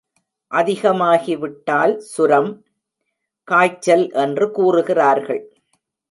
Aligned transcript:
அதிகமாகி 0.51 1.35
விட்டால் 1.35 1.99
சுரம், 1.99 2.49
காய்ச்சல் 3.47 4.05
என்று 4.11 4.51
கூறுகிறார்கள். 4.51 5.41